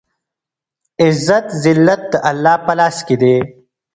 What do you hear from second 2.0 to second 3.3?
دالله په لاس کې